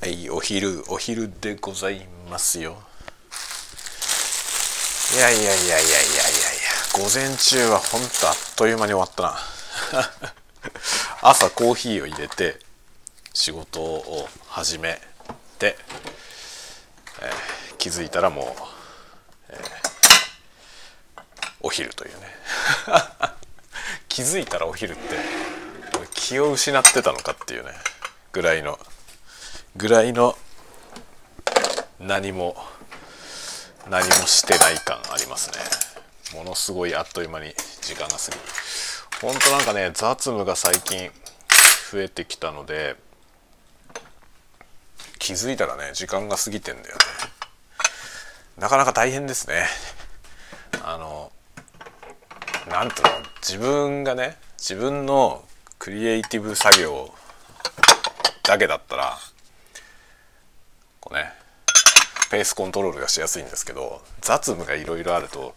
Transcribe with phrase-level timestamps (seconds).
[0.00, 2.76] はいお昼お昼でございますよ。
[5.12, 6.02] いやいやいやいやいやいやいや。
[6.92, 9.38] 午前中はほんとあっという間に終わったな。
[11.20, 12.60] 朝コーヒーを入れて
[13.34, 15.02] 仕事を始め
[15.58, 15.76] て、
[17.20, 18.62] えー、気づいたらもう、
[19.48, 21.22] えー、
[21.60, 22.36] お昼というね。
[24.08, 25.16] 気づいたらお昼って
[26.14, 27.72] 気を失ってたのかっていうね
[28.30, 28.78] ぐらいの
[29.76, 30.36] ぐらいの
[32.00, 32.56] 何も
[33.90, 35.50] 何もしてない感あります
[36.32, 36.38] ね。
[36.38, 38.36] ものすごいあっという間に時間が過ぎ。
[38.36, 38.42] る
[39.20, 41.10] ほんとなんかね雑務が最近
[41.90, 42.96] 増えてきたので
[45.18, 47.00] 気づいたらね時間が過ぎてんだよね。
[48.58, 49.64] なかなか大変ですね。
[50.84, 51.32] あの
[52.70, 55.44] なんていうの自分がね自分の
[55.78, 57.14] クリエイティブ作業
[58.42, 59.18] だけだったら
[61.00, 61.32] こうね
[62.30, 65.54] ペースコントロールがしやすいんですけど雑務がいろいろあると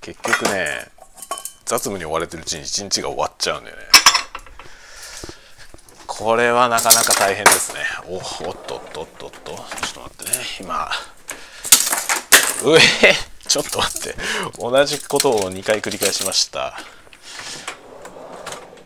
[0.00, 0.88] 結局ね
[1.64, 3.82] 雑務に追われてるうちに一日が終わっちゃうんだよね。
[6.06, 7.80] これはなかなか大変ですね。
[8.08, 8.18] おお
[8.52, 9.50] っとっとっとっと。
[9.52, 10.44] ちょっと待ってね。
[10.60, 10.90] 今
[12.64, 12.80] うえ
[13.46, 14.16] ちょっと待って。
[14.58, 16.78] 同じことを2回繰り返しました。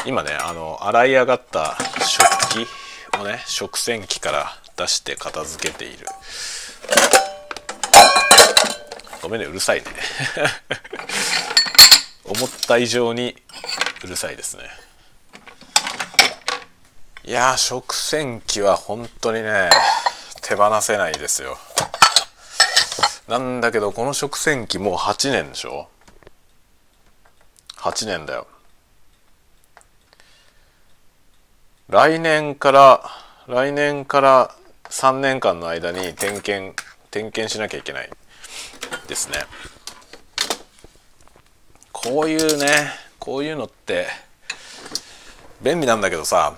[0.04, 6.06] 今ねあの洗い上がった食器をね食洗機から出して片付けている。
[9.22, 9.86] ごめんねうるさいね。
[12.24, 13.40] 思った以上に
[14.02, 14.68] うるさいですね。
[17.24, 19.70] いや食洗機は本当にね
[20.40, 21.56] 手放せないですよ。
[23.28, 25.88] なんだけどこの食洗機もう8年でしょ
[27.76, 28.46] ？8年だよ。
[31.88, 33.10] 来年から
[33.46, 34.54] 来年から
[34.92, 36.76] 3年間の間に点検
[37.10, 38.10] 点検しなきゃいけない。
[39.08, 39.38] ですね。
[41.92, 42.68] こういうね
[43.18, 44.06] こういうのって
[45.62, 46.54] 便利なんだけどさ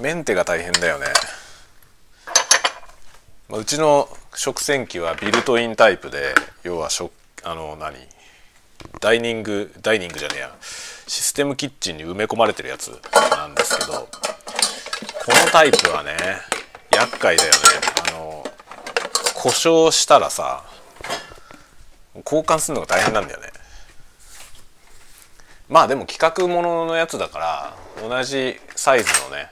[0.00, 1.06] メンテが大変だよね、
[3.50, 7.10] うちの食洗機はビルトインタイプで要は食
[7.42, 7.96] あの何
[9.00, 10.54] ダイニングダイニングじゃねえや。
[10.60, 12.88] システムキッチンに埋め込まれてるやつ
[13.30, 14.08] なんですけどこ
[15.28, 16.16] のタイプはね
[16.96, 17.56] 厄介だよね。
[18.08, 18.44] あの
[19.34, 20.64] 故障したらさ
[22.24, 23.48] 交換するのが大変なんだよね。
[25.68, 29.50] まあでも規格もののやつだから同じサイズのね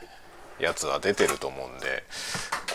[0.59, 2.04] やつは出てると思うんで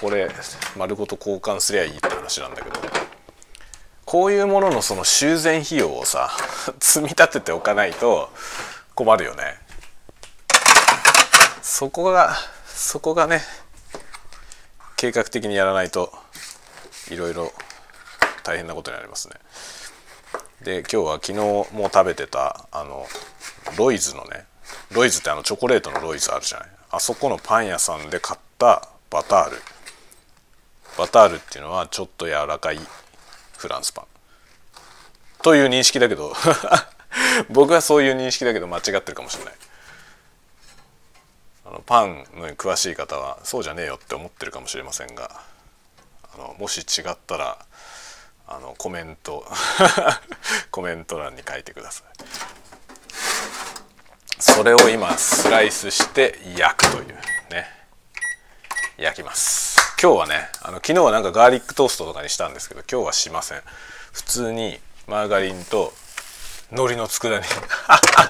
[0.02, 0.30] これ
[0.78, 3.10] 丸ごと交換すりゃいいって話なんだけど。
[4.06, 6.32] こういうもののその修繕費用をさ
[6.82, 8.32] 積み立てておかないと
[8.96, 9.60] 困るよね。
[11.62, 12.36] そこが
[12.66, 13.44] そこがね
[15.00, 16.12] 計画的にやらないと
[17.10, 17.54] いろいろ
[18.44, 19.36] 大変なことになりますね。
[20.62, 21.34] で今日は昨日
[21.74, 23.06] も食べてたあの
[23.78, 24.44] ロイズのね
[24.92, 26.70] ロイズってあのチョコレートのロイズあるじゃない。
[26.92, 29.58] あそこのパン屋さんで買ったバタール。
[30.98, 32.80] バタールっていうのはちょっと柔らかい
[33.58, 34.06] フランスパン。
[35.44, 36.34] という認識だけど
[37.50, 39.54] 僕はそういう認識だけど間違ってるかもしれない。
[41.70, 45.30] あのパンのに詳しい方はそうじゃねえよって思ってるかもしれませんが
[46.34, 47.60] あのもし違ったら
[48.48, 49.46] あのコメント
[50.72, 52.04] コメント欄に書いてください。
[54.42, 57.08] それを今スライスして焼くという
[57.52, 57.68] ね。
[58.98, 59.78] 焼きます。
[60.02, 63.62] 今日はねあの昨日はなんかガーリックトーストとかにしたんですけど今日はしません。
[64.12, 65.94] 普通にマーガリンと
[66.72, 67.46] 海苔の佃煮。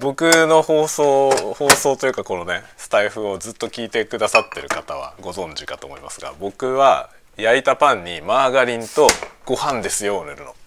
[0.00, 9.08] 僕の放送放送というかこのねスタイフをずっと聞いてくださってる方はご存知かと思いますが僕は焼いたパンにマーガリンと
[9.44, 10.54] ご飯ですよを塗るの。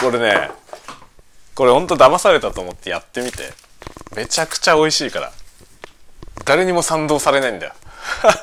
[0.00, 0.50] これね
[1.54, 3.54] これほんと騙されたと思ってやってみて
[4.14, 5.32] めちゃくちゃ美味しいから
[6.44, 7.72] 誰にも賛同されないんだよ。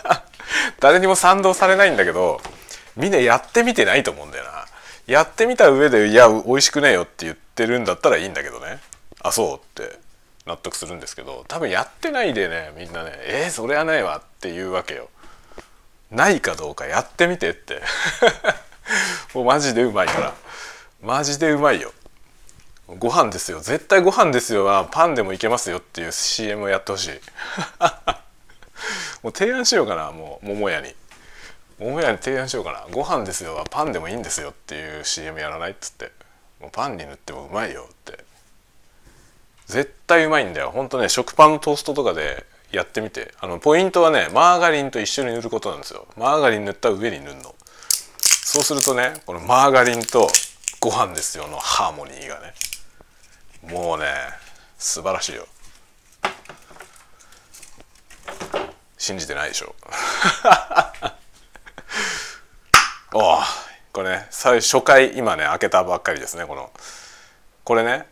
[0.80, 2.42] 誰にも賛同されないんだけど
[2.96, 4.66] みんなやってみてないと思うんだよな。
[5.08, 8.80] やってみた上でいや美味しくねえよって言ってるんだったらいいんだけどね。
[9.22, 10.00] あそうって
[10.46, 11.46] 納得するんですけど。
[11.48, 13.12] 多分やってないでねみんなね。
[13.26, 15.10] えー、それはないわって言うわけよ。
[16.12, 17.82] ないかどうかやってみてって。
[19.34, 20.34] もうマジでうまいから。
[21.02, 21.92] マジでうまいよ。
[22.88, 23.60] ご飯ですよ。
[23.60, 24.66] 絶対ご飯ですよ。
[24.66, 27.12] はパンでもいけますよっていう CM をやってほしい。
[29.24, 30.96] もう提案しようかなもう桃屋に。
[31.84, 36.12] 桃屋に提案しようかなご飯ですよはパンでもいいんですよっていう CM やらないっつって
[36.62, 38.24] もうパンに塗ってもうまいよって。
[39.66, 40.72] 絶対うまいんだよ。
[40.72, 43.34] ほんとね食パンのトーストとかでやってみて。
[43.42, 46.08] あのポイントはねマーガリンと一緒に塗ることなんですよ。
[46.16, 47.54] マーガリン塗った上に塗るの。
[48.22, 50.30] そうするとねこのマーガリンと
[50.80, 52.54] ご飯ですよのハーモニーがね。
[53.74, 54.06] もうね
[54.78, 55.48] 素晴らしいよ。
[58.98, 59.76] 信じてないでしょ。
[63.16, 63.40] お
[63.92, 66.72] これね最初回今ね開けたばっかりですねこの
[67.64, 68.08] これね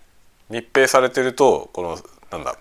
[0.50, 1.98] 密閉されてるとこの
[2.31, 2.56] なんだ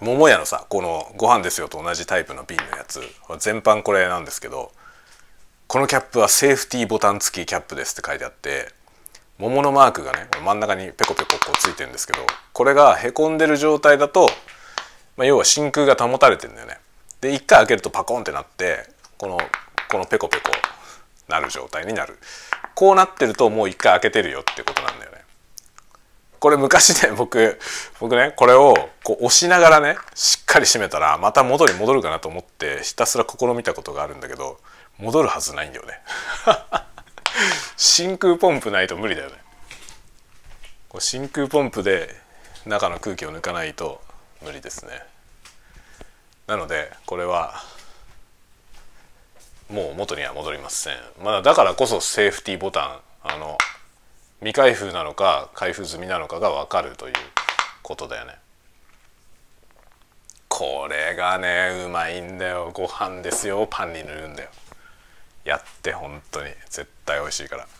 [0.00, 3.00] 桃屋のさこのご飯ですよと同じタイプの瓶のやつ
[3.40, 4.70] 全般これなんですけど
[5.66, 8.72] このキャップはセーフティーボタン付きキャップですって書いてあって
[9.38, 12.20] 桃のマークがね真ん中にペコペコこうついてるんですけど
[12.52, 14.28] これがへこんでる状態だと、
[15.16, 16.78] まあ、要は真空が保たれてるんだよね。
[17.20, 19.38] で一回開けるとパコンってなってこの
[19.90, 20.50] このペコペコ
[21.28, 22.18] なる状態になる。
[22.74, 25.18] こうなってるともう一回開けてるよってことなんだよね。
[26.38, 27.58] これ昔ね僕
[27.98, 34.60] 僕ねこれをこう押しながらねしっかり閉めたらまた元に戻るかなと思ってひたすら試みたことがあるんだけど
[34.98, 36.00] 戻るはずないんだよね。
[37.76, 39.36] 真空ポンプないと無理だよね。
[40.88, 42.08] こう真空ポンプで
[42.66, 44.00] 中の空気を抜かないと
[44.44, 45.02] 無理ですね。
[46.46, 47.62] なのでこれは
[49.70, 50.94] もう元には戻りません。
[51.22, 53.58] まあだからこそセーフティーボタンあの
[54.40, 57.14] 未開封なのか開封済みなのかが分かるという
[57.82, 58.36] ことだよね。
[60.48, 62.70] これがねうまいんだよ。
[62.72, 63.66] ご飯ですよ。
[63.70, 64.50] パンに塗るんだよ。
[65.44, 66.50] やって本当に。
[66.70, 67.66] 絶対美味しいから。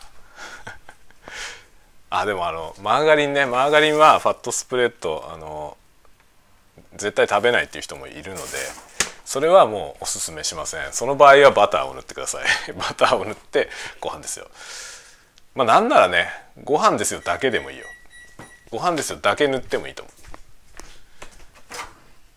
[2.10, 3.46] あでもあのマーガリンね。
[3.46, 5.76] マーガリンはファットスプレッドあの
[6.94, 8.42] 絶対食べないっていう人もいるので
[9.28, 10.92] それはもうおすすめしません。
[10.94, 12.44] その場合はバターを塗ってください。
[12.72, 13.68] バターを塗って
[14.00, 14.48] ご飯ですよ。
[15.54, 16.32] まあなんならね
[16.64, 17.84] ご飯ですよだけでもいいよ。
[18.70, 20.10] ご飯ですよだけ塗ってもいいと思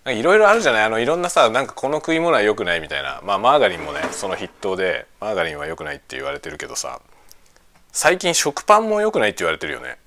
[0.08, 0.12] う。
[0.12, 0.84] いろいろあるじゃない？
[0.84, 3.22] あのいろんなさなんかこの食い物は良くないみたいな。
[3.24, 7.00] まあマーガリンもねその筆頭でマーガリンは良くないって言われてるけどさ。
[7.94, 9.98] 最近食パンも良くないって言われてるよね。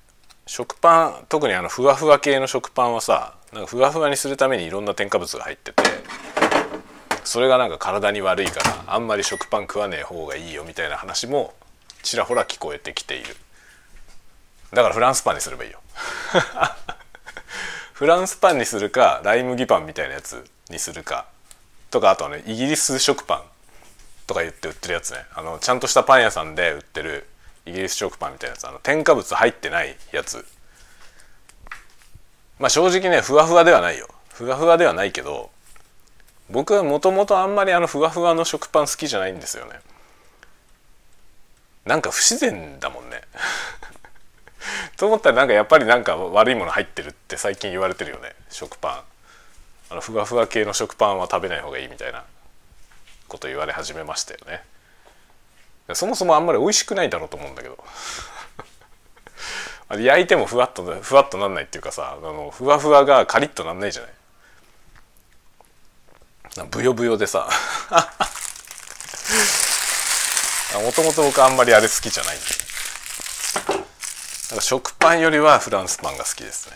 [0.45, 5.83] 食パン特にあのふわふわ系の食パンはさなんかふわふわにするためにいろんな添加物が入ってて。
[7.25, 11.53] それがなんか体に悪いからあんまり食パン食わねえ方がいいよみたいな話も
[12.03, 13.35] ちらほら聞こえてきている。
[14.71, 15.79] だからフランスパンにすればいいよ。
[17.93, 21.25] フランスパンにするかライ麦パンみたいなやつにするか
[21.89, 23.43] とかあとはねイギリス食パン
[24.27, 25.25] とか言って売ってるやつね。
[25.33, 27.27] あのちゃんとしたパン屋さんで売ってる
[27.65, 28.67] イギリス食パンみたいなやつ。
[28.67, 30.45] あの添加物入ってないやつ。
[32.59, 34.09] まあ正直ねふわふわではないよ。
[34.33, 35.49] ふわふわではないけど
[36.49, 39.79] 僕はもともとあんまりあのふわふわの食パン好きじゃないんですよね。
[41.85, 43.21] なんか不自然だもんね。
[44.97, 48.35] と思ったらなんかやっぱりなんか悪いもの入ってるって最近言われてるよね。
[48.49, 49.03] 食パン。
[49.91, 52.23] あのふわふわ系の食パンは食べない方がいいみたいな
[53.27, 54.63] こと言われ始めましたよね。
[55.93, 57.83] そもそもあんまり美味しくないだろうと思うんだけど。
[59.99, 64.11] 焼いてもふわっとふわっとなんないっていうかさあのふわふわがカリッとなんないじゃない。
[66.63, 67.49] ブヨブヨでさ。
[70.73, 72.37] もともと僕あんまりあれ好きじゃない。
[72.37, 72.45] んで
[74.49, 76.75] なんか食パンよりはフランスパンが好きですね。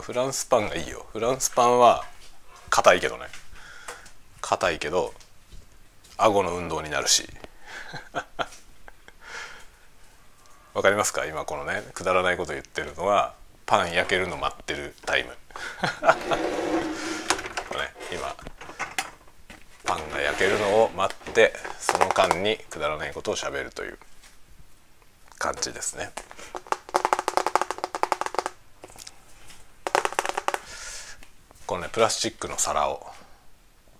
[0.00, 1.06] フランスパンがいいよ。
[1.12, 2.04] フランスパンは
[2.70, 3.26] 硬いけどね。
[4.40, 5.12] 硬いけど
[6.16, 7.28] 顎の運動になるし。
[10.74, 11.24] わかりますか？
[11.26, 15.36] 今このねくだらないこと言ってるのはパン焼けるの待ってるタイムね
[18.12, 18.34] 今
[20.34, 23.98] パンが焼けるのを待ってその間にくだらないことをしゃべるという
[25.38, 26.10] 感じですね。
[31.66, 33.06] このねプラスチックの皿を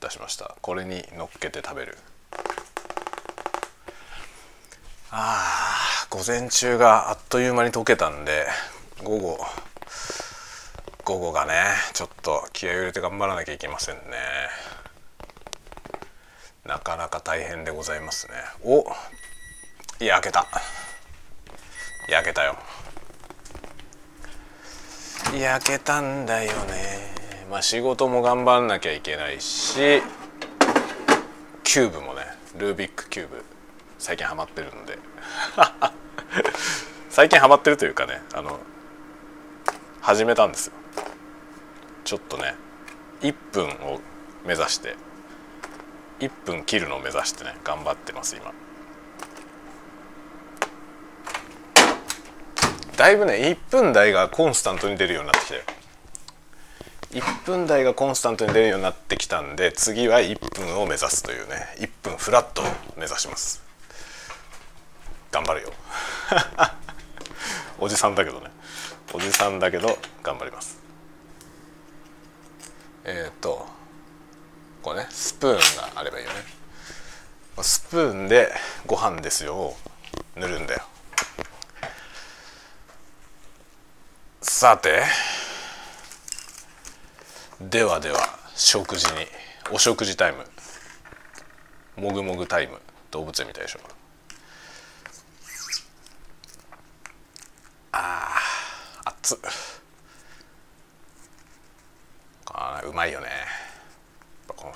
[0.01, 0.57] 出しました。
[0.61, 1.97] これに乗っけて食べる。
[5.11, 8.47] あー午前中があっという間に溶けたんで
[9.05, 9.39] 午後
[11.05, 11.53] 午後がね
[11.93, 14.03] ちょっと気合い入れて頑張らなきゃいけませんね。
[16.67, 18.35] なかなか大変でございますね。
[18.65, 18.87] お
[20.03, 20.47] 焼けた。
[22.09, 22.57] 焼けたよ。
[25.39, 27.15] 焼けたんだよね。
[27.51, 30.03] まあ仕事も頑張んなきゃいけないし
[31.65, 32.23] キューブもね
[32.57, 33.45] ルービックキューブ
[33.99, 34.99] 最近ハマってるんで。
[37.11, 38.59] 最近ハマってるというかねあの
[40.01, 40.73] 始めたんですよ。
[42.05, 42.55] ちょっとね
[43.21, 44.01] 1分を
[44.47, 44.97] 目指して。
[46.29, 48.53] 1分切るのを目指してね頑張ってます今。
[52.97, 55.63] だいぶね1分台がコンスタントに出るようになってきたよ
[57.15, 62.65] 1分台がコンスタントに出るようになってきたんで次は1分を目指すというね1分フラットを
[62.97, 63.63] 目指します。
[65.31, 65.73] 頑張るよ。
[67.79, 68.51] おじさんだけどね。
[69.13, 70.79] おじさんだけど頑張ります。
[73.05, 73.67] えっ、ー、と
[74.85, 75.57] こうねスプーン
[75.95, 76.37] があればいいよね。
[77.63, 78.53] スプーンで
[78.87, 79.55] ご飯ですよ。
[79.55, 79.77] を
[80.37, 80.83] 塗るんだよ。
[84.43, 85.03] さて。
[87.63, 88.19] ではでは
[88.55, 89.27] 食事に。
[89.71, 90.45] お食事タイム。
[91.97, 92.79] もぐもぐタイム。
[93.11, 93.81] 動物園みたいでしょ。
[97.93, 99.39] あー熱っ。
[102.47, 103.64] あうまいよね。
[104.53, 104.75] この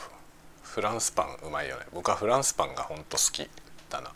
[0.62, 1.84] フランスパンうまいよね。
[1.92, 3.48] 僕はフランスパンがほんと好き
[3.90, 4.10] だな。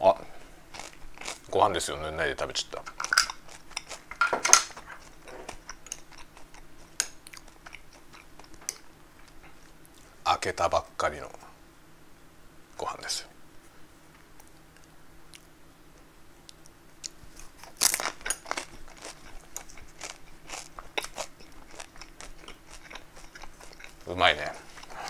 [0.00, 0.16] あ
[1.50, 1.96] ご飯ですよ。
[1.96, 2.82] 塗んないで食べちゃっ
[10.24, 10.30] た。
[10.32, 11.30] 開けたばっかりの
[12.76, 13.29] ご飯ですよ。
[24.10, 24.52] うまいね。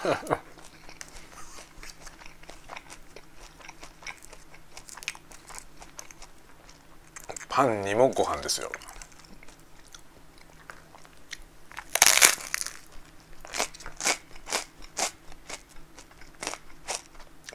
[7.49, 8.71] パンにもご飯ですよ。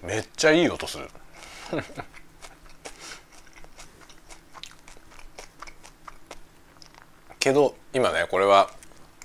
[0.02, 1.10] めっちゃいい音する。
[7.40, 8.72] けど今ねこれは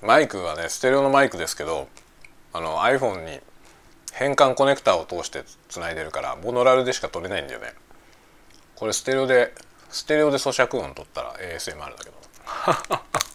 [0.02, 1.88] マイクがねステレオのマイクですけど
[2.52, 3.40] あの iPhone に
[4.12, 7.74] 変換コネクタを通してつないでるからモノラルでしか撮れないんだよね。
[8.74, 9.54] これステレオで
[9.90, 12.20] ステレオで咀嚼音取ったら ASMR だけど。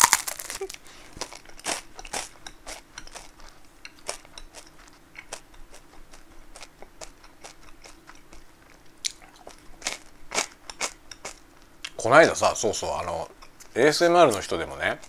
[12.05, 13.31] この間さそうそうあの
[13.73, 14.99] ASMR の人でもね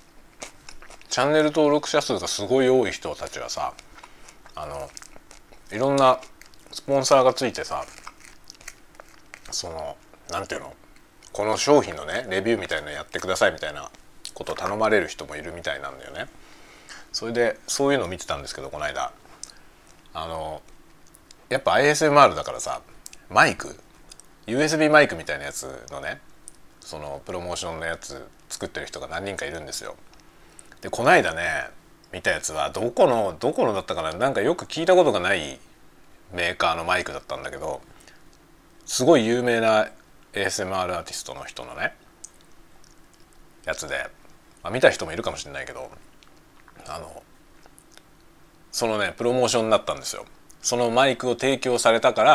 [1.11, 3.75] チャンネル登録者数がすごい多い人たちはさ
[4.57, 4.91] あの
[5.71, 6.19] いろんな
[6.73, 7.85] スポンサーがついてさ
[9.51, 9.97] その
[10.31, 10.75] なんていうの？
[11.33, 13.91] この商品のねレビューみたいなのやってくださいみたいな
[14.35, 16.27] ことを頼まれる人もいるみたいなんだよね。
[17.13, 19.13] それでそういうのを見てたんですけどこの間
[20.15, 20.63] あの
[21.49, 22.81] やっぱ ISMR だからさ
[23.31, 23.79] マイク
[24.47, 26.21] USB マイクみたいなやつのね
[26.81, 29.97] そのプロモーションのやつ作ってる人が何人かいるんですよ。
[30.81, 31.69] でこの間ね
[32.13, 34.13] 見たやつはどこのどこのだったかな？
[34.13, 35.59] なんかよく聞いたことがない
[36.33, 37.81] メーカーのマイクだったんだけど
[38.85, 39.89] すごい有名な
[40.33, 41.95] ASMR アーティストの人のね
[43.65, 44.09] やつで、
[44.63, 45.91] まあ、見た人もいるかもしれないけど
[46.89, 47.23] あの
[48.71, 50.25] そのねプロモーションになったんですよ。
[50.63, 52.31] そのマイクを提供されたから、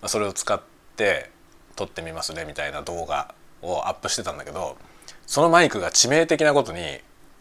[0.00, 0.60] まあ、それを使っ
[0.96, 1.30] て
[1.76, 4.76] 撮ってみますねみたいな動画をアップしてたんだけど
[5.26, 6.80] そのマイクが致命的なことに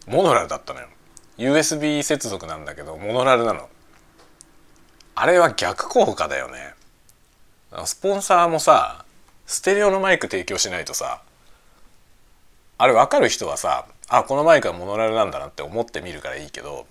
[0.07, 0.87] モノラルだったのよ。
[1.37, 3.69] USB 接続なんだけどモノラルなの。
[5.15, 6.73] あれは逆効果だよね。
[7.85, 9.03] スポンサーもさ
[9.45, 11.21] ステレオのマイク提供しないとさ
[12.77, 16.85] あれ分かる人はさあこのマイクはモノラルなんだなって思ってみるからいいけど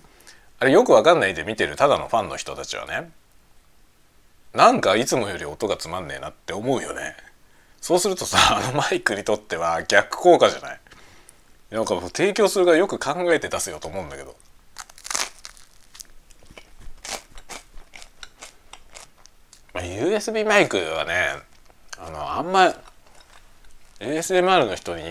[0.59, 3.11] あれよく分かんないで見てるただのファンの人たちはね
[4.53, 7.15] なんかいつもより音がつまんねえなって思うよね
[7.79, 10.79] そうするとさあのマイクにとっては逆効果じゃない？
[11.73, 14.35] なんか提供する側よく考えて出せよと思うんだけど。
[19.73, 21.29] まあ、USB マイクはね
[21.97, 22.75] あのあんま
[23.99, 25.03] ASMR の人に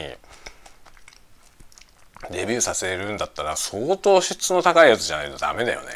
[2.31, 5.89] デビューさせるんだったら相当質の高いやつじゃないとダメだよね。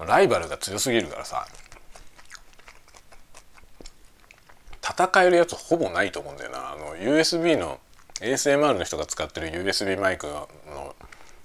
[0.00, 1.46] ライバルが強すぎるからさ。
[4.82, 6.72] 戦えるやつほぼないと思うんだよな。
[6.72, 7.78] あの USB の
[8.24, 10.48] ASMR の人が使ってる USB マイクの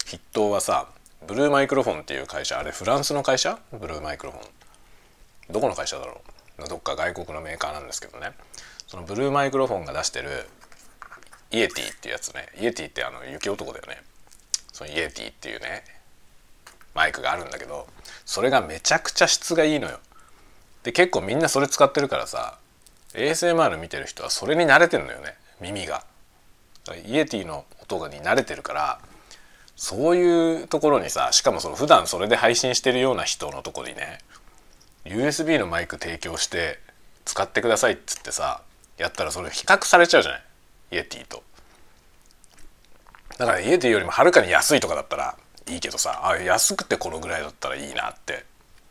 [0.05, 0.87] 筆頭はさ
[1.27, 3.59] ブルーマイクロフォンっていう会社あれフランスの会社？
[3.77, 4.45] ブルーマイクロフォン。
[5.51, 6.21] どこの会社だろ
[6.57, 6.69] う？
[6.69, 8.31] どっか外国のメーカーなんですけどね。
[8.87, 10.29] そのブルーマイクロフォンが出してる
[11.51, 12.47] イエティっていうやつね。
[12.57, 14.01] イエティってあの雪男だよね。
[14.71, 15.83] そのイエティっていうね
[16.95, 17.87] マイクがあるんだけど
[18.25, 19.99] それがめちゃくちゃ質がいいのよ。
[20.83, 22.57] で結構みんなそれ使ってるからさ
[23.15, 25.35] ASMR 見てる人はそれに慣れてんのよね。
[25.59, 26.05] 耳が。
[26.95, 28.99] イエティの音に慣れてるから
[29.75, 34.19] そういうところにさしかもその普段それで配信してるような人のとこにね
[35.05, 36.79] USB のマイク提供して
[37.25, 38.61] 使ってくださいっつってさ
[38.97, 40.41] やったらそれ比較されちゃうじゃない？
[40.91, 41.41] イエティと。
[43.37, 45.37] だからイエティよりもはるかに安いとかだったら
[45.69, 48.43] いいけどさあ安くてこのぐらいだったらいいなって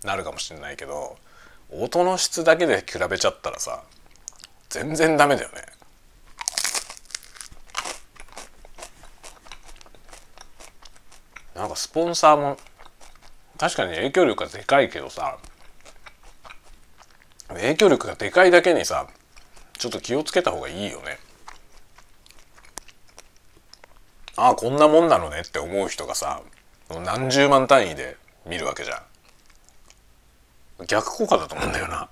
[0.04, 1.18] なるかもしれないけど
[1.70, 3.82] 音の質だけで比べちゃったらさ
[4.70, 5.56] 全然ダメだよね。
[11.58, 12.56] なんかスポンサーも
[13.58, 15.38] 確かに影響力がでかいけどさ
[17.48, 19.08] 影響力がでかいだけにさ
[19.76, 21.18] ちょっと気をつけた方がいいよね。
[24.36, 26.42] ああこんなもんなのねって思う人がさ
[27.04, 29.02] 何十万単位で見るわけじゃ
[30.80, 30.86] ん。
[30.86, 32.08] 逆効果だと思うんだよな。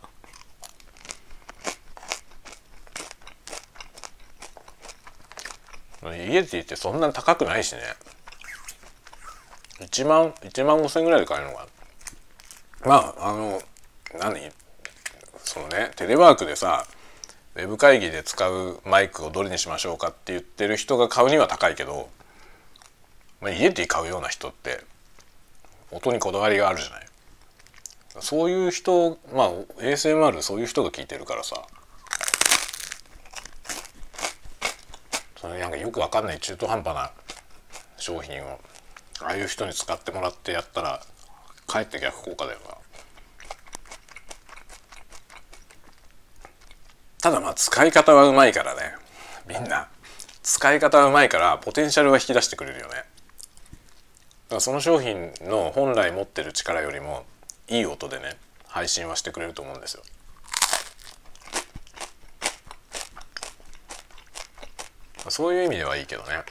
[6.16, 7.80] イエティってそんなに高くないしね。
[9.80, 11.66] 1万1万5千ぐらいで買えるのか
[12.84, 13.60] まああの
[14.18, 14.50] 何？
[15.44, 16.86] そのねテレワークでさ
[17.54, 22.08] ウェブ会議で使うマイクをどれにしましょうかって言ってる人が買うには高いけど、
[23.40, 24.80] まあ、イエティ買うような人って
[25.90, 27.06] 音にこだわりがあるじゃない。
[28.20, 31.62] そういう人まあ ASMR そういう人が聞いてるからさ。
[35.40, 37.10] それなんかよくわかんない中途半端な
[37.98, 38.58] 商品を。
[39.22, 41.02] ああいう人に使ってもらってやったら
[41.66, 42.76] かえって逆効果だよな。
[47.20, 48.94] ただまあ使い方はうまいからね。
[49.48, 49.88] みんな
[50.42, 52.92] 使い方はうまいからポテンシャルは引き出してくれるよね。
[52.92, 53.04] だか
[54.56, 57.24] らその商品の本来持ってる力よりも
[57.68, 58.36] いい音でね
[58.68, 60.02] 配信はしてくれると思うんですよ。
[65.28, 66.44] そういう意味ではいいけどね。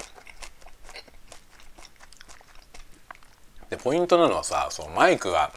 [3.70, 5.52] でポイントなのはさそのマイクは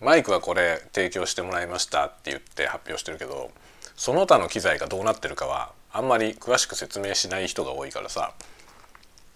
[0.00, 3.50] マイクはこれ提供してもらいましたって言って発表してるけど
[3.96, 8.32] その他の機材がどうなってるかはあんまり詳しく説明しない人が多いからさ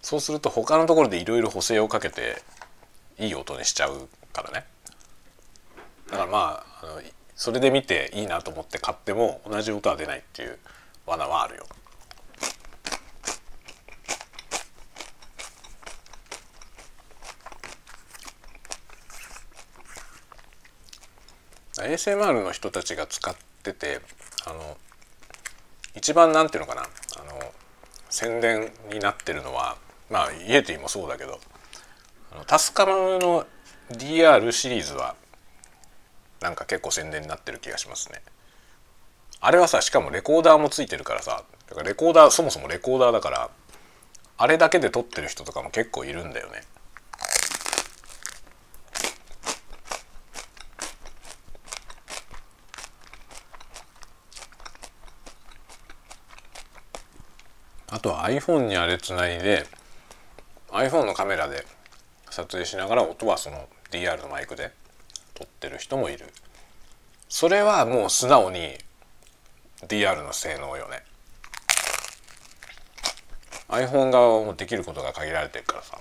[0.02, 2.42] そうすると他のところでいろいろ補正をかけて
[3.18, 4.64] いい音にしちゃうからね
[6.10, 7.02] だからまああの
[7.34, 10.58] それで見ていいなと思って買っても同じ音は出ないっていう
[11.06, 11.66] 罠はあるよ。
[21.78, 24.00] ASMR の人たちが使ってて
[24.46, 24.76] あの
[25.94, 26.84] 一番なんていうのかなあ
[27.24, 27.52] の
[28.10, 29.76] 宣伝になってるのは
[30.10, 31.40] まあイエティもそうだけど
[32.46, 33.46] タスカムの
[33.90, 35.14] DR シリーズは
[36.40, 38.20] なんか結構宣伝になってる気がしますね。
[39.40, 43.50] あれはさしかもレコーダーもついてるからさだからレコーダーそもそもレコーダーだから
[44.38, 46.62] あれだけで撮ってる人とかも結構いるんだよね。
[57.92, 59.66] あとは iPhone にあれつないで
[60.70, 61.66] iPhone のカメラで
[62.30, 64.72] 撮影しながら音はその DR のマイクで
[65.34, 66.24] 撮ってる人もいる。
[67.28, 68.78] それはもう素直に
[69.88, 71.02] DR の性能よね。
[73.68, 75.98] iPhone 側もできることが限られてるからさ。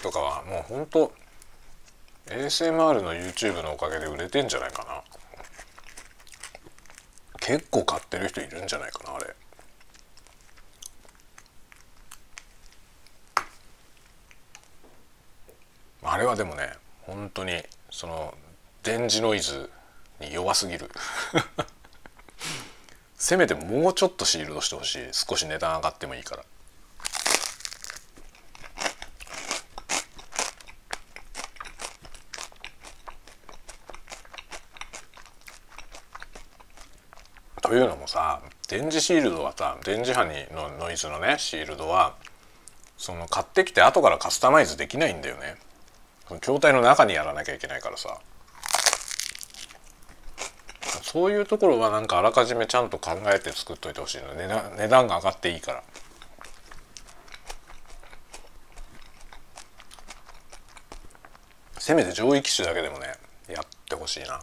[0.00, 1.12] とかはもうほんと
[2.26, 5.02] ASMR の YouTube のおかげで売れてんじゃないかな。
[7.38, 9.34] 結構買ってる人いるんじゃないかなあれ。
[16.04, 16.72] あれはでもね
[17.02, 18.34] 本当にその
[18.82, 19.70] 電磁ノイズ
[20.20, 20.90] に弱すぎる。
[23.16, 25.08] せめてもうちょっとシールドしてほしい。
[25.12, 26.44] 少し値段上がってもいいから。
[37.72, 42.16] というのもさ電磁シールドはさ電磁波にのノイズのねシールドは
[42.98, 45.56] その買ってきて後からカスタマイズできないんだよね。
[46.28, 48.18] 筐体の中にやらなきゃいけないからさ。
[51.00, 54.34] そういうところはなんかあらかじめちゃんと考えて作っといてほしいの。
[54.34, 55.82] 値段値段が上がっていいから。
[61.78, 63.14] せめて上位機種だけでもね
[63.48, 64.42] やってほしいな。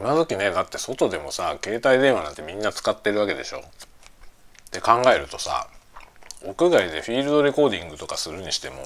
[0.00, 3.62] 今時ねだって外でもさ携帯電話なんてみんな使ってるわけでしょっ
[4.70, 5.68] て考えるとさ
[6.44, 8.76] 屋外でフィールドレコーディングとかするにしても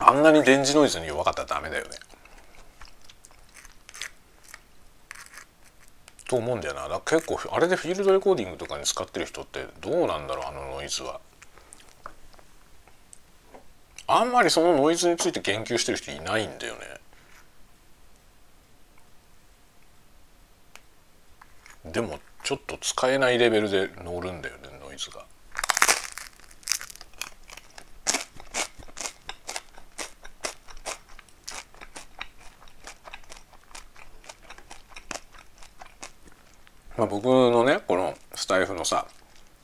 [0.00, 1.90] あんなに電磁ノイズに弱かったらダメだよね
[6.28, 11.20] と思うんだよなだ結構あれでフィールドレコーディングとかに使ってる人ってどうなんだろうあのノイズは。
[14.10, 16.97] あんまりそのノイズについて言及してる人いないんだよね。
[21.98, 25.24] でもちょっと使えないレベルで乗るんだよねノイズが。
[36.96, 39.08] まあ、僕のねこのスタイフのさ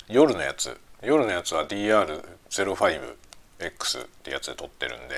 [0.08, 5.14] 夜のやつ夜のやつは DR05X ってやつで撮ってるんで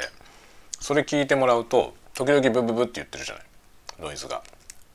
[0.78, 3.44] それ聞いてもらうと時々ブブブって言ってるじゃない
[4.00, 4.42] ノイズが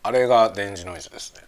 [0.04, 1.42] あれが電磁ノイズですね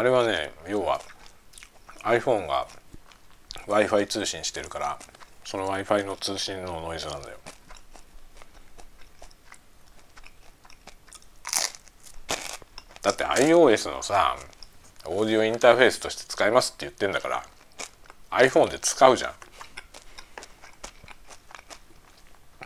[0.00, 0.98] あれはね要は
[2.04, 2.66] iPhone が
[3.66, 4.98] w i f i 通信してるから
[5.44, 7.36] その w i f i の通信のノイズなんだよ。
[13.02, 14.38] だって iOS のさ
[15.04, 17.44] オーディオインターフェースとして使えますって言ってんだから
[18.30, 19.32] iPhone で使うじゃん。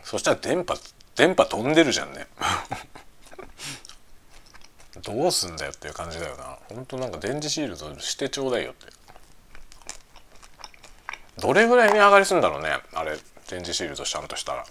[0.03, 0.77] そしたら電波
[1.17, 2.27] 電波飛んでるじゃんね。
[5.15, 6.57] どうすんだよっていう感じだよな。
[6.73, 8.87] ほんとなんか電磁シールドしてちょうだいよって。
[11.37, 13.17] どれぐらい値上がりするんだろうねあれ
[13.49, 14.65] 電磁シールドちゃんとしたら。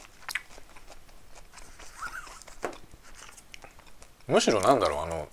[4.26, 5.28] むしろなんだろうあの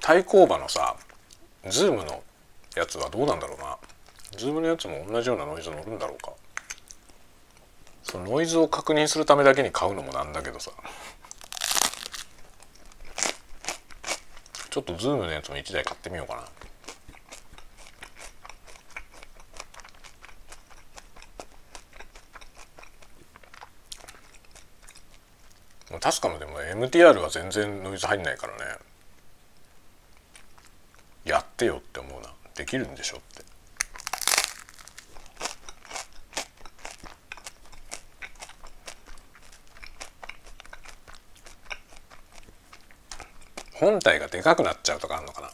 [0.00, 0.96] 対抗馬のさ
[1.68, 2.22] ZOOM の
[2.76, 3.76] やつはどうなんだろうな。
[4.36, 6.32] ZOOM のやつも同じようなノイズ乗るんだろうか。
[8.04, 10.70] そのノイズを確認するためだけに買うのもなんだけどさ。
[14.70, 16.42] ちょっと ZOOM のやつも1台買ってみようかな。
[25.98, 28.60] 確かもでも MTR は全然ノイズ入んないからね。
[31.24, 32.32] やってよって思うな。
[32.54, 33.20] できるんでしょ？
[43.80, 45.50] 本体がでかくなっちゃうとかあるのかな？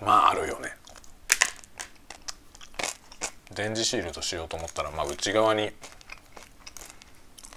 [0.00, 0.70] まああるよね。
[3.52, 5.72] 電磁シールドしようと思ったらまあ内側に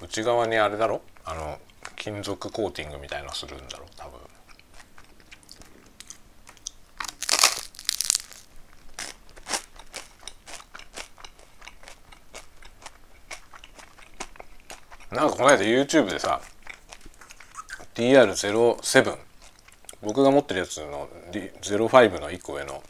[0.02, 1.04] 内側にあれだろ？
[1.24, 1.60] あの
[1.95, 3.86] 金属コーティングみたいのするんだろ？
[3.86, 4.18] う多分。
[15.19, 16.39] なんかこの間 YouTube でさ
[17.93, 19.17] DR07
[20.01, 22.82] 僕が持ってるやつの05の1個上の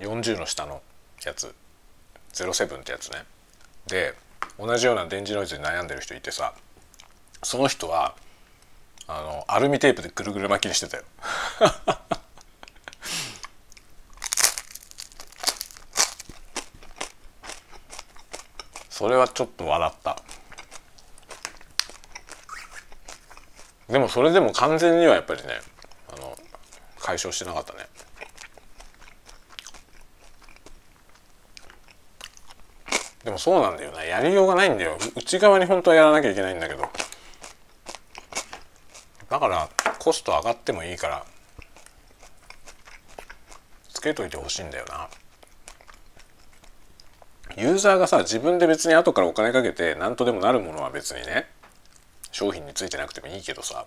[0.00, 0.80] 40の下の
[1.26, 1.54] やつ
[2.32, 3.18] 07ってやつね。
[3.86, 4.14] で
[4.58, 6.54] 同じような電磁ノイズに悩んでる人いてさ
[7.42, 8.14] その人は
[9.06, 11.02] あのアルミテープでぐるぐる巻きにしてたよ。
[18.88, 20.22] それはちょっと笑った。
[23.88, 25.48] でもそれでも完全にはやっぱりね
[26.12, 26.36] あの
[27.00, 27.86] 解消してなかったね。
[33.24, 34.04] でもそうなんだよな。
[34.04, 34.96] やりようがないんだよ。
[35.16, 36.88] 内側に本当はやらなきゃいけないんだけど。
[39.28, 41.24] だからコスト上がってもいいから
[43.92, 45.08] つけといてほしいんだよな。
[47.56, 51.48] ユーザーがさ自分で別に後からお金かけて何とでもなるものは別にね
[52.38, 53.84] 商品についてなくてもいいけどさ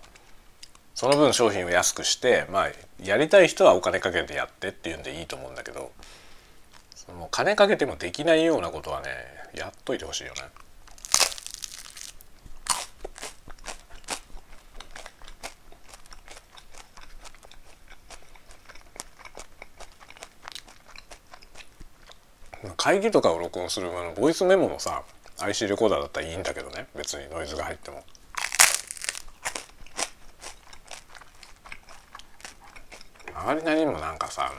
[0.94, 5.94] その分商品を安くしてまあやりたい人はお金かけてやってっていうんでいいと思うんだけど
[6.94, 9.08] その金かけてもできないようなことはね
[9.56, 10.42] やっといてほしいよね。
[22.76, 25.04] 会議とかを録音するあのボイスメモのさ
[25.40, 28.04] IC レコーダーだったらいいんだけどね別にノイズが入っても。
[33.44, 34.52] 周りなりにもなんかさ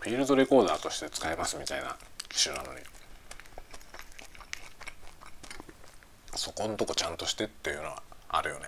[0.00, 1.96] フィールドレコーダーとして使えますみたいな
[2.28, 2.80] 機種なのに。
[6.34, 8.66] そこんとこちゃんとしてっていうのはあるよね。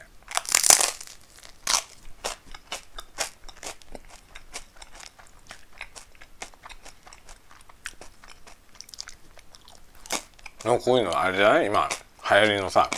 [10.64, 11.66] なんかこういうのあれじゃない？
[11.66, 11.88] 今
[12.30, 12.88] 流行りのさ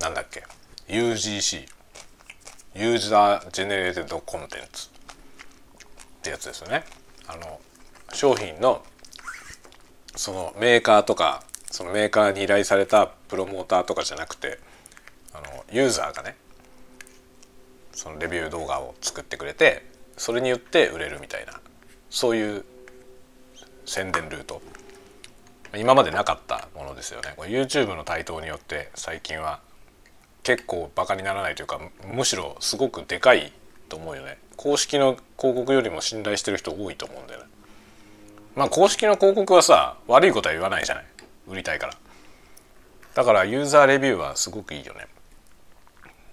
[0.00, 0.44] なんだっけ？
[1.08, 1.66] UGC
[2.74, 4.83] user generated contents。
[6.24, 6.84] ってやつですよね。
[7.26, 7.60] あの
[8.14, 8.82] 商品の
[10.16, 14.58] そのメーカーとかそのメーカーに依頼されたプロモーターとかじゃなくて
[15.34, 16.36] あのユーザーがね
[17.92, 19.84] そのレビュー動画を作ってくれて
[20.16, 21.60] それによって売れるみたいな
[22.08, 22.64] そういう
[23.84, 24.62] 宣伝ルート。
[25.76, 27.34] 今までなかったものですよね。
[27.36, 29.60] これ YouTube の台頭によって最近は
[30.44, 33.52] 結構バカにならないというかむしろすごくでかい
[33.88, 34.38] と思うよね。
[34.56, 37.46] 公式の広告よりも信頼してる人多いと思うんだよね。
[38.54, 41.04] まあ公式の広告はさ悪いことは言わないじゃない。
[41.48, 41.94] 売りたいから。
[43.14, 45.06] だからユーザーレビューはすごくいいよね。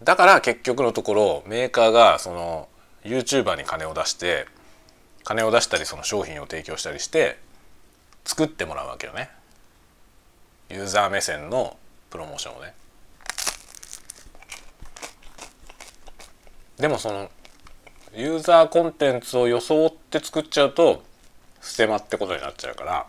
[0.04, 2.70] だから結局のところメーカーがその
[3.04, 4.48] YouTuber に金を出して
[5.24, 7.38] 金を出したりその商品を提供したりして
[8.26, 9.30] 作ってもらうわけよね。
[10.70, 11.78] ユーザー目線の
[12.10, 12.74] プロモーションをね。
[16.80, 17.30] でもその
[18.14, 21.04] ユーザーコンテンツを装って作っちゃうと
[21.62, 23.08] ステマってことになっちゃうから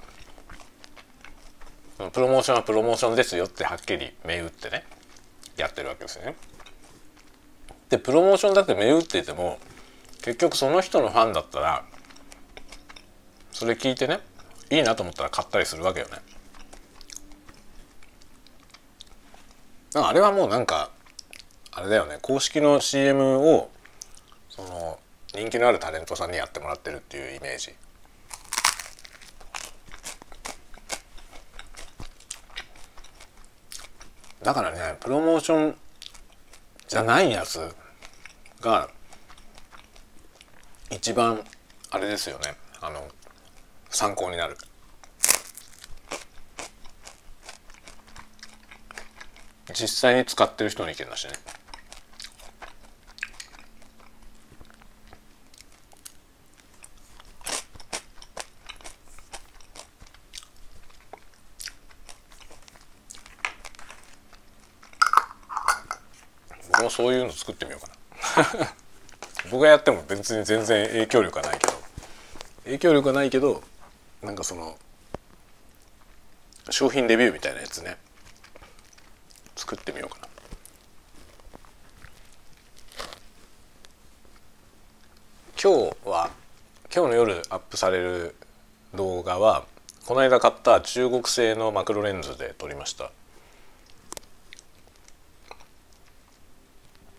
[2.11, 4.85] プロモーションはプロモーションですよってはっきり銘打ってね
[5.57, 6.35] やってるわけですよね。
[7.89, 9.59] でプロモーションだって銘打ってても
[10.23, 11.85] 結局その人のファンだったら
[13.53, 14.21] それ聞いてね
[14.71, 16.13] いいなと思ったら買ったりするわけよね。
[19.95, 20.91] あれはもうなんか
[21.71, 23.71] あれだよね公式の CM を
[24.67, 24.99] その
[25.35, 27.75] 人気のあるタレントさんにやってもらってるっていうイメージ。
[34.43, 35.77] だからねプロモーション
[36.89, 37.75] じゃないやつ
[38.61, 38.89] が
[40.91, 41.43] 一番
[41.91, 42.55] あれですよね。
[42.81, 43.09] あの
[43.89, 44.57] 参考になる。
[49.75, 51.33] 実際に使ってる人の意見だしね。
[66.93, 68.75] そういうの作ってみようかな。
[69.51, 71.73] 僕がやっても別に全然影響力はないけど。
[72.65, 73.63] 影響力はないけど
[74.23, 74.77] なんかその
[76.69, 77.97] 商品レビューみたいなやつね。
[79.57, 80.29] 作ってみようかな。
[85.63, 86.31] 今日は
[86.95, 88.35] 今日の夜アップされる
[88.95, 89.65] 動画は
[90.05, 93.11] この間買った中国製のマクロレンズで撮りました。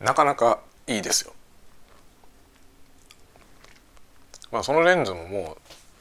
[0.03, 1.33] なかなかいいですよ。
[4.51, 5.57] まあそのレンズもも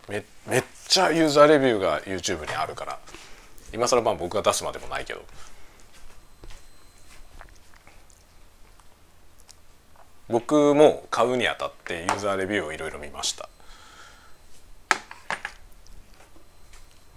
[0.09, 2.99] うめめっちゃユーザーレビューが YouTube にあるから
[3.73, 5.23] 今更まあ僕が出すまでもないけど。
[10.29, 13.49] 僕も買うにあたってユーザーレビューをいろいろ見ました。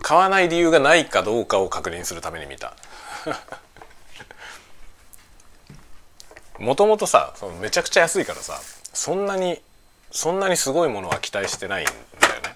[0.01, 2.75] 買わない理由がないかどうかを確認するために見た。
[6.59, 8.59] もともとさそのめちゃくちゃ安いからさ
[8.93, 9.59] そんなに
[10.11, 11.97] そんなにすごいものは期待してないんだよ
[12.41, 12.55] ね。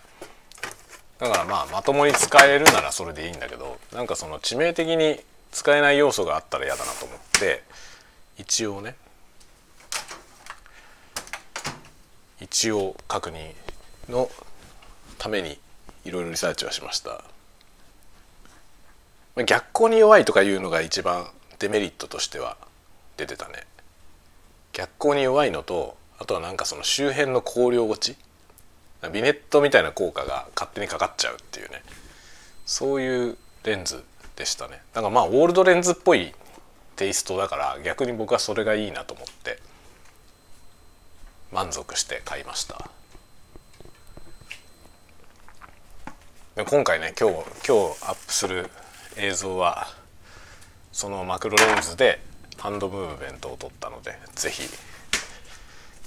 [1.19, 5.19] だからまあまともに使えるならそれでいいんだけどなんかその致命的に
[5.51, 7.63] 使えない要素があったら嫌だなと思って
[8.38, 8.95] 一応ね
[12.39, 13.53] 一応確認
[14.09, 14.29] の
[15.17, 15.59] ために
[16.05, 17.21] いろいろリサーチはしました。
[19.45, 21.27] 逆光に弱いとかいうのが一番
[21.59, 22.57] デメリットとしては
[23.17, 23.65] 出てたね。
[24.73, 28.17] 逆光に弱いのとあとはなんかその周辺の光量落ち
[29.12, 31.82] ビネットみたいな効果が勝手にかかっちゃうっていうね。
[32.65, 34.03] そういうレンズ
[34.36, 34.82] でしたね。
[34.93, 36.34] だからまあオールドレンズっぽい
[36.97, 39.60] テイストだから逆に僕はそれがいいなと思って
[41.51, 42.89] 満足して買いました。
[46.55, 48.69] で今回ね今日今日アップする
[49.15, 49.88] 映像は
[50.91, 52.19] そのマクロレンズで
[52.58, 54.09] ハンドムーブメントを撮ったので
[54.39, 54.63] 是非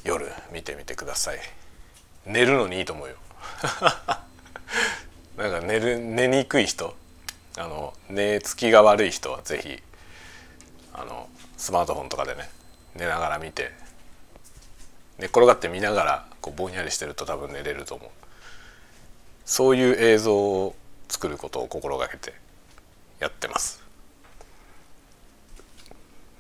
[0.04, 1.38] 夜見てみてください。
[2.24, 3.16] 寝るのにいいと思うよ。
[5.36, 6.96] なんか寝る寝にくい人
[7.58, 9.82] あの寝つきが悪い人は是非
[10.94, 12.48] あのスマートフォンとかでね
[12.94, 13.70] 寝ながら見て
[15.18, 18.10] 寝っ転がって見ながらこうぼんやりしてると多分寝れると思う。
[19.44, 20.74] そういう映像を
[21.10, 22.32] 作ることを心がけて
[23.20, 23.81] やってます。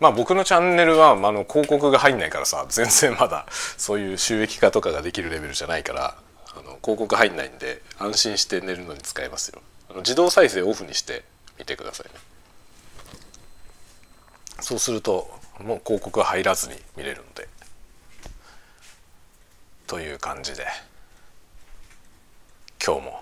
[0.02, 6.16] まあ僕のチャンネルは、まあ、あの広告が入んないからさ全然まだそういう収益化とかができるレベルじゃないから
[6.56, 9.62] あの広告入んないんで安心して寝るのに使えますよ。
[9.88, 11.22] あの自動再生オフにして
[11.56, 12.14] みてくださいね。
[14.58, 17.48] そうするともう広告が入らずに見れるので。
[19.86, 20.66] という感じで
[22.84, 23.20] 今日も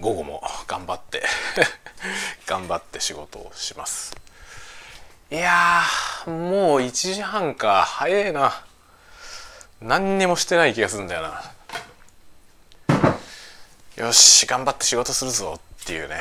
[0.00, 1.22] 午後も頑張って
[2.46, 4.27] 頑張って仕事をします。
[5.30, 5.82] いや
[6.26, 7.82] もう1時半か。
[7.82, 8.64] 早いな。
[9.82, 11.42] 何にもしてない気がするんだよな。
[13.96, 16.16] よし頑張って仕事するぞっていうね。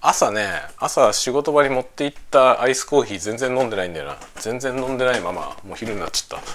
[0.00, 4.16] 朝ね朝仕事場に持って行ったアイスコーヒー全然飲んでないんだよな。
[4.36, 6.46] 全然飲んでないままもう昼になっちゃった。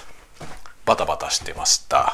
[0.86, 2.12] バタバタしてました。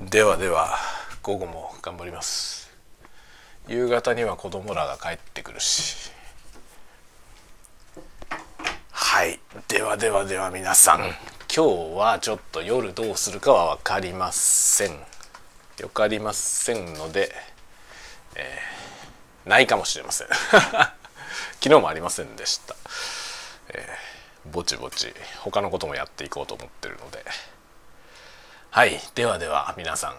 [0.00, 0.78] ではでは
[1.22, 2.70] 午後も頑張ります。
[3.66, 6.16] 夕方には子供らが帰ってくるし。
[9.10, 9.40] はい。
[9.68, 11.06] ではではでは皆さん今
[11.94, 14.90] 日はちょっと夜どうするかは分かりません。
[15.78, 17.32] 分かりませんので、
[18.36, 20.28] えー、ないかもしれません。
[21.58, 22.76] 昨日もありませんでした、
[23.68, 27.24] えー、ぼちぼち他のこともやっていこうと思ってるので。
[28.70, 29.00] はい。
[29.14, 30.14] ではでは皆さ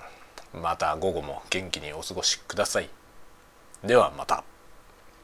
[0.52, 2.90] んまた午後も元気にお過ごしください。
[3.84, 4.44] ではまた。